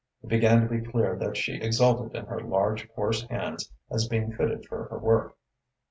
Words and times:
It 0.23 0.29
began 0.29 0.61
to 0.61 0.67
be 0.67 0.81
clear 0.81 1.15
that 1.17 1.37
she 1.37 1.61
exulted 1.61 2.15
in 2.15 2.25
her 2.25 2.39
large, 2.39 2.89
coarse 2.93 3.21
hands 3.27 3.69
as 3.91 4.07
being 4.07 4.31
fitted 4.31 4.65
for 4.65 4.85
her 4.85 4.97
work. 4.97 5.35